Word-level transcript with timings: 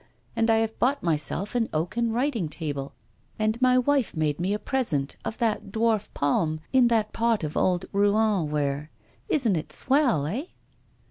And 0.35 0.49
I 0.49 0.57
have 0.57 0.79
bought 0.79 1.03
myself 1.03 1.53
an 1.53 1.69
oaken 1.71 2.11
writing 2.11 2.49
table, 2.49 2.95
and 3.37 3.61
my 3.61 3.77
wife 3.77 4.17
made 4.17 4.39
me 4.39 4.51
a 4.51 4.57
present 4.57 5.15
of 5.23 5.37
that 5.37 5.65
dwarf 5.71 6.07
palm 6.15 6.59
in 6.73 6.87
that 6.87 7.13
pot 7.13 7.43
of 7.43 7.55
old 7.55 7.85
Rouen 7.93 8.49
ware. 8.49 8.89
Isn't 9.29 9.55
it 9.55 9.71
swell, 9.71 10.25
eh? 10.25 10.45